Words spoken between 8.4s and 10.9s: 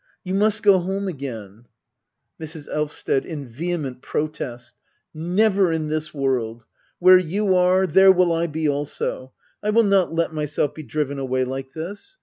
be also! I will not let myself be